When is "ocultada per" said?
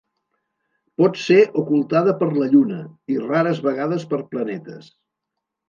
1.63-2.31